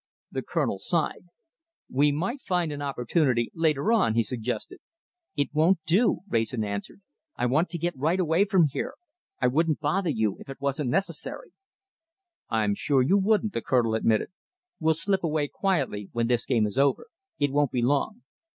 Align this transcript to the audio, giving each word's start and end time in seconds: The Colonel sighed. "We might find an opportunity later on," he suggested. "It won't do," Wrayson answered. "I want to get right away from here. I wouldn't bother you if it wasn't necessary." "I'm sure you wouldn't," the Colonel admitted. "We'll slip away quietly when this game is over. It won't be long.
The 0.31 0.41
Colonel 0.41 0.79
sighed. 0.79 1.25
"We 1.87 2.11
might 2.11 2.41
find 2.41 2.71
an 2.71 2.81
opportunity 2.81 3.51
later 3.53 3.93
on," 3.93 4.15
he 4.15 4.23
suggested. 4.23 4.79
"It 5.37 5.53
won't 5.53 5.77
do," 5.85 6.21
Wrayson 6.27 6.63
answered. 6.63 7.01
"I 7.35 7.45
want 7.45 7.69
to 7.69 7.77
get 7.77 7.95
right 7.95 8.19
away 8.19 8.45
from 8.45 8.65
here. 8.65 8.95
I 9.39 9.45
wouldn't 9.45 9.79
bother 9.79 10.09
you 10.09 10.37
if 10.39 10.49
it 10.49 10.59
wasn't 10.59 10.89
necessary." 10.89 11.51
"I'm 12.49 12.73
sure 12.73 13.03
you 13.03 13.19
wouldn't," 13.19 13.53
the 13.53 13.61
Colonel 13.61 13.93
admitted. 13.93 14.29
"We'll 14.79 14.95
slip 14.95 15.23
away 15.23 15.47
quietly 15.47 16.09
when 16.13 16.25
this 16.25 16.47
game 16.47 16.65
is 16.65 16.79
over. 16.79 17.05
It 17.37 17.51
won't 17.51 17.69
be 17.71 17.83
long. 17.83 18.23